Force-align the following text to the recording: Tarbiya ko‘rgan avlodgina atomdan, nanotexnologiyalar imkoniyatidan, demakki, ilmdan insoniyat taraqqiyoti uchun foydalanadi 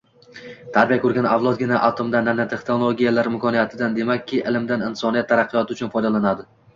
Tarbiya 0.75 1.01
ko‘rgan 1.01 1.25
avlodgina 1.33 1.81
atomdan, 1.87 2.25
nanotexnologiyalar 2.29 3.29
imkoniyatidan, 3.33 3.93
demakki, 3.99 4.39
ilmdan 4.53 4.87
insoniyat 4.87 5.29
taraqqiyoti 5.33 5.77
uchun 5.77 5.93
foydalanadi 5.97 6.47